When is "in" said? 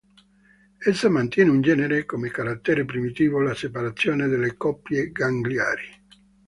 1.51-1.61